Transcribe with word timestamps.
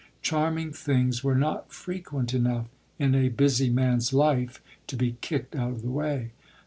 Charming 0.23 0.71
things 0.73 1.23
were 1.23 1.35
not 1.35 1.71
frequent 1.71 2.33
enough 2.33 2.65
in 2.97 3.13
a 3.13 3.29
busy 3.29 3.69
man's 3.69 4.11
life 4.11 4.59
to 4.87 4.95
be 4.95 5.15
kicked 5.21 5.55
out 5.55 5.73
of 5.73 5.81
the 5.83 5.91
way. 5.91 6.31